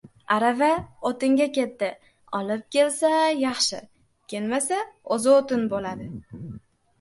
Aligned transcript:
•Arava 0.35 0.67
o‘tinga 1.09 1.45
ketdi: 1.57 1.89
olib 2.37 2.63
kelsa― 2.77 3.11
yaxshi, 3.43 3.83
kelmasa― 4.35 4.81
o‘zi 5.19 5.31
o‘tin 5.35 5.69
bo‘ladi. 5.77 6.11